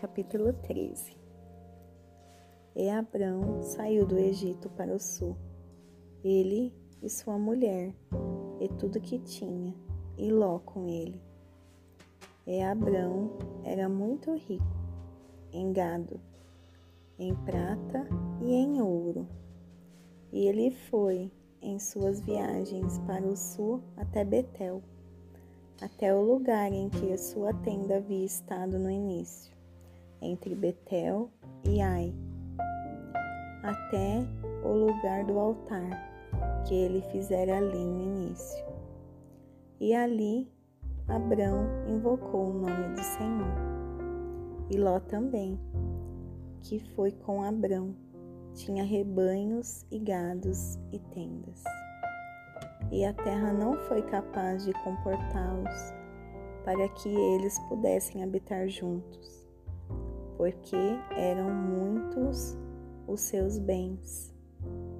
Capítulo 0.00 0.52
13 0.52 1.16
E 2.74 2.90
Abrão 2.90 3.62
saiu 3.62 4.04
do 4.04 4.18
Egito 4.18 4.68
para 4.70 4.92
o 4.92 4.98
sul, 4.98 5.36
ele 6.24 6.74
e 7.00 7.08
sua 7.08 7.38
mulher, 7.38 7.94
e 8.58 8.68
tudo 8.80 9.00
que 9.00 9.20
tinha, 9.20 9.72
e 10.18 10.28
Ló 10.32 10.58
com 10.58 10.88
ele. 10.88 11.22
E 12.48 12.60
Abrão 12.60 13.38
era 13.62 13.88
muito 13.88 14.34
rico 14.34 14.76
em 15.52 15.72
gado, 15.72 16.20
em 17.16 17.32
prata 17.36 18.08
e 18.42 18.52
em 18.52 18.82
ouro. 18.82 19.28
E 20.32 20.48
ele 20.48 20.72
foi 20.72 21.30
em 21.62 21.78
suas 21.78 22.20
viagens 22.20 22.98
para 23.06 23.24
o 23.24 23.36
sul 23.36 23.80
até 23.96 24.24
Betel 24.24 24.82
até 25.80 26.14
o 26.14 26.20
lugar 26.20 26.70
em 26.72 26.90
que 26.90 27.12
a 27.12 27.18
sua 27.18 27.54
tenda 27.54 27.96
havia 27.96 28.24
estado 28.24 28.78
no 28.78 28.90
início, 28.90 29.56
entre 30.20 30.54
Betel 30.54 31.30
e 31.64 31.80
Ai, 31.80 32.14
até 33.62 34.26
o 34.64 34.72
lugar 34.72 35.24
do 35.24 35.38
altar 35.38 35.90
que 36.66 36.74
ele 36.74 37.02
fizera 37.10 37.58
ali 37.58 37.84
no 37.84 38.02
início. 38.02 38.64
E 39.80 39.94
ali 39.94 40.50
Abrão 41.08 41.66
invocou 41.88 42.50
o 42.50 42.54
nome 42.54 42.94
do 42.94 43.02
Senhor. 43.02 43.70
E 44.70 44.76
Ló 44.76 45.00
também, 45.00 45.58
que 46.62 46.78
foi 46.94 47.10
com 47.12 47.42
Abrão, 47.42 47.94
tinha 48.54 48.84
rebanhos 48.84 49.84
e 49.90 49.98
gados 49.98 50.78
e 50.92 50.98
tendas 50.98 51.64
e 52.92 53.04
a 53.04 53.12
terra 53.12 53.52
não 53.52 53.76
foi 53.86 54.02
capaz 54.02 54.64
de 54.64 54.72
comportá-los 54.82 55.94
para 56.64 56.88
que 56.88 57.08
eles 57.08 57.58
pudessem 57.68 58.22
habitar 58.22 58.68
juntos, 58.68 59.39
porque 60.40 60.74
eram 61.18 61.50
muitos 61.52 62.56
os 63.06 63.20
seus 63.20 63.58
bens, 63.58 64.34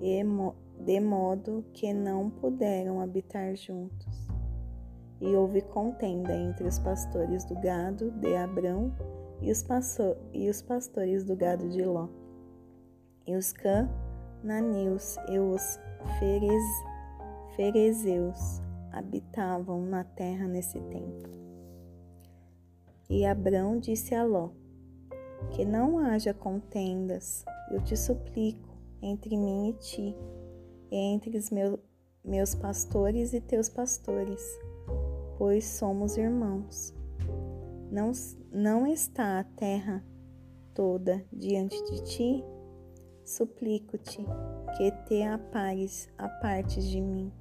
de 0.00 1.00
modo 1.00 1.64
que 1.72 1.94
não 1.94 2.28
puderam 2.28 3.00
habitar 3.00 3.54
juntos. 3.54 4.26
E 5.20 5.36
houve 5.36 5.60
contenda 5.62 6.34
entre 6.34 6.66
os 6.66 6.80
pastores 6.80 7.44
do 7.44 7.54
gado 7.60 8.10
de 8.10 8.34
Abrão 8.34 8.92
e 9.40 9.52
os, 9.52 9.64
e 10.32 10.50
os 10.50 10.60
pastores 10.60 11.22
do 11.22 11.36
gado 11.36 11.68
de 11.68 11.84
Ló. 11.84 12.08
E 13.24 13.36
os 13.36 13.52
cananeus 13.52 15.18
e 15.28 15.38
os 15.38 15.78
ferez 16.18 16.64
ferezeus 17.54 18.60
habitavam 18.90 19.82
na 19.82 20.02
terra 20.02 20.48
nesse 20.48 20.80
tempo. 20.80 21.28
E 23.08 23.24
Abrão 23.24 23.78
disse 23.78 24.16
a 24.16 24.24
Ló: 24.24 24.50
Que 25.50 25.64
não 25.64 25.98
haja 25.98 26.34
contendas, 26.34 27.44
eu 27.70 27.82
te 27.82 27.96
suplico, 27.96 28.68
entre 29.02 29.36
mim 29.36 29.70
e 29.70 29.72
ti, 29.74 30.16
e 30.90 30.96
entre 30.96 31.36
os 31.36 31.50
meus, 31.50 31.78
meus 32.24 32.54
pastores 32.54 33.32
e 33.32 33.40
teus 33.40 33.68
pastores, 33.68 34.42
pois 35.36 35.64
somos 35.64 36.16
irmãos. 36.16 36.94
Não, 37.90 38.12
não 38.52 38.86
está 38.86 39.40
a 39.40 39.44
terra 39.44 40.04
toda 40.74 41.24
diante 41.32 41.82
de 41.84 42.02
ti? 42.04 42.44
Suplico-te 43.24 44.24
que 44.76 44.90
te 45.06 45.22
apares, 45.22 46.08
apartes 46.16 46.84
de 46.84 47.00
mim. 47.00 47.32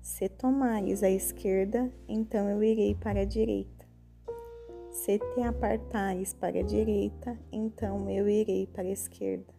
Se 0.00 0.28
tomares 0.28 1.02
a 1.02 1.10
esquerda, 1.10 1.90
então 2.06 2.48
eu 2.48 2.62
irei 2.62 2.94
para 2.94 3.22
a 3.22 3.24
direita. 3.24 3.73
Se 4.94 5.18
te 5.18 5.42
apartares 5.42 6.32
para 6.32 6.60
a 6.60 6.62
direita, 6.62 7.36
então 7.50 8.08
eu 8.08 8.28
irei 8.28 8.64
para 8.68 8.84
a 8.84 8.92
esquerda. 8.92 9.52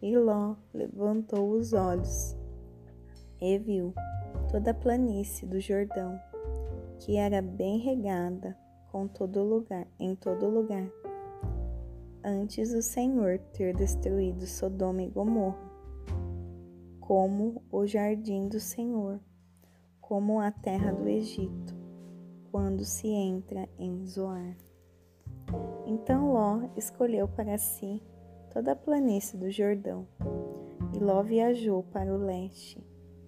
E 0.00 0.16
Ló 0.16 0.56
levantou 0.72 1.50
os 1.50 1.74
olhos 1.74 2.34
e 3.38 3.58
viu 3.58 3.92
toda 4.50 4.70
a 4.70 4.74
planície 4.74 5.46
do 5.46 5.60
Jordão, 5.60 6.18
que 7.00 7.18
era 7.18 7.42
bem 7.42 7.80
regada 7.80 8.56
com 8.90 9.06
todo 9.06 9.44
lugar, 9.44 9.86
em 9.98 10.16
todo 10.16 10.48
lugar. 10.48 10.90
Antes 12.24 12.72
o 12.72 12.80
Senhor 12.80 13.38
ter 13.52 13.76
destruído 13.76 14.46
Sodoma 14.46 15.02
e 15.02 15.10
Gomorra, 15.10 15.70
como 16.98 17.62
o 17.70 17.86
jardim 17.86 18.48
do 18.48 18.58
Senhor 18.58 19.20
como 20.00 20.40
a 20.40 20.50
terra 20.50 20.90
do 20.92 21.08
Egito, 21.08 21.79
quando 22.50 22.84
se 22.84 23.08
entra 23.08 23.68
em 23.78 24.04
Zoar. 24.04 24.56
Então 25.86 26.32
Ló 26.32 26.68
escolheu 26.76 27.26
para 27.28 27.58
si 27.58 28.02
toda 28.52 28.72
a 28.72 28.76
planície 28.76 29.38
do 29.38 29.50
Jordão, 29.50 30.06
e 30.94 30.98
Ló 30.98 31.22
viajou 31.22 31.82
para 31.84 32.12
o 32.12 32.18
leste, 32.18 32.84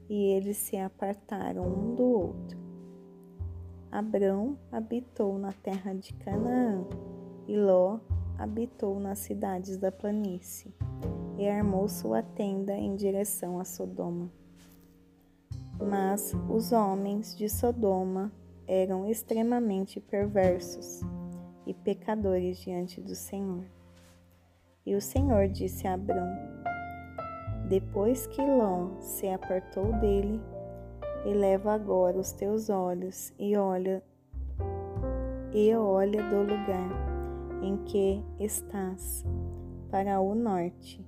e 0.09 0.33
eles 0.33 0.57
se 0.57 0.77
apartaram 0.77 1.65
um 1.65 1.95
do 1.95 2.05
outro. 2.05 2.59
Abrão 3.91 4.59
habitou 4.71 5.39
na 5.39 5.53
terra 5.53 5.95
de 5.95 6.13
Canaã, 6.15 6.85
e 7.47 7.57
Ló 7.57 8.01
habitou 8.39 8.99
nas 8.99 9.21
cidades 9.21 9.77
da 9.77 9.93
planície, 9.93 10.75
e 11.39 11.49
armou 11.49 11.89
sua 11.89 12.23
tenda 12.23 12.75
em 12.75 12.97
direção 12.97 13.61
a 13.61 13.65
Sodoma. 13.65 14.31
Mas 15.79 16.35
os 16.49 16.73
homens 16.73 17.37
de 17.37 17.49
Sodoma 17.49 18.33
eram 18.73 19.07
extremamente 19.07 20.01
perversos 20.01 21.03
e 21.67 21.75
pecadores 21.75 22.57
diante 22.57 23.03
do 23.03 23.15
Senhor. 23.15 23.67
E 24.87 24.95
o 24.95 25.01
Senhor 25.01 25.47
disse 25.47 25.87
a 25.87 25.93
Abrão: 25.93 26.27
Depois 27.69 28.27
que 28.29 28.41
Ló 28.41 28.99
se 28.99 29.29
apartou 29.29 29.93
dele, 30.01 30.41
eleva 31.27 31.75
agora 31.75 32.19
os 32.19 32.33
teus 32.33 32.71
olhos 32.71 33.31
e 33.39 33.55
olha 33.59 34.03
e 35.53 35.75
olha 35.75 36.23
do 36.31 36.41
lugar 36.41 37.61
em 37.63 37.77
que 37.85 38.25
estás 38.41 39.23
para 39.91 40.19
o 40.19 40.35
norte 40.35 41.07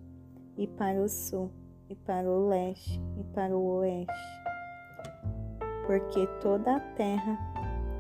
e 0.58 0.66
para 0.66 1.00
o 1.00 1.08
sul 1.08 1.50
e 1.88 1.94
para 1.94 2.28
o 2.28 2.46
leste 2.46 3.00
e 3.18 3.24
para 3.32 3.56
o 3.56 3.78
oeste 3.78 4.43
porque 5.86 6.26
toda 6.40 6.76
a 6.76 6.80
terra 6.80 7.38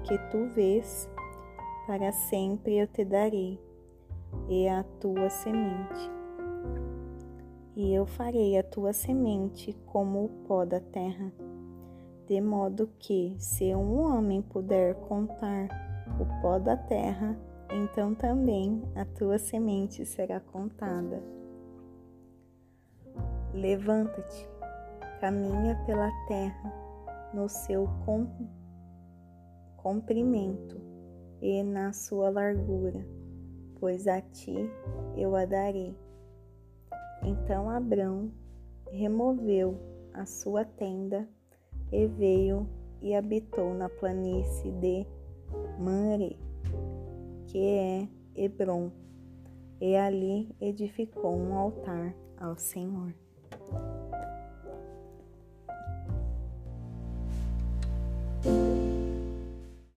que 0.04 0.18
tu 0.30 0.46
vês, 0.54 1.08
para 1.86 2.12
sempre 2.12 2.78
eu 2.78 2.86
te 2.86 3.04
darei, 3.04 3.60
e 4.48 4.68
a 4.68 4.82
tua 5.00 5.30
semente. 5.30 6.10
E 7.76 7.92
eu 7.92 8.06
farei 8.06 8.58
a 8.58 8.62
tua 8.62 8.92
semente 8.92 9.72
como 9.86 10.24
o 10.24 10.28
pó 10.46 10.64
da 10.64 10.80
terra, 10.80 11.32
de 12.26 12.40
modo 12.40 12.88
que, 12.98 13.34
se 13.38 13.74
um 13.74 14.00
homem 14.00 14.40
puder 14.42 14.94
contar 14.94 15.68
o 16.20 16.40
pó 16.40 16.58
da 16.58 16.76
terra, 16.76 17.36
então 17.70 18.14
também 18.14 18.82
a 18.94 19.04
tua 19.04 19.38
semente 19.38 20.06
será 20.06 20.40
contada. 20.40 21.22
Levanta-te, 23.52 24.48
caminha 25.20 25.76
pela 25.86 26.10
terra 26.26 26.83
no 27.34 27.48
seu 27.48 27.88
comprimento 29.76 30.80
e 31.42 31.62
na 31.62 31.92
sua 31.92 32.30
largura, 32.30 33.04
pois 33.78 34.06
a 34.06 34.20
ti 34.20 34.70
eu 35.16 35.34
a 35.34 35.44
darei. 35.44 35.94
Então 37.22 37.68
Abrão 37.68 38.30
removeu 38.90 39.78
a 40.12 40.24
sua 40.24 40.64
tenda 40.64 41.28
e 41.90 42.06
veio 42.06 42.68
e 43.02 43.14
habitou 43.14 43.74
na 43.74 43.88
planície 43.88 44.70
de 44.72 45.06
Manre, 45.78 46.38
que 47.46 47.58
é 47.58 48.08
Hebron, 48.34 48.90
e 49.80 49.96
ali 49.96 50.54
edificou 50.60 51.36
um 51.36 51.54
altar 51.54 52.14
ao 52.38 52.56
Senhor. 52.56 53.14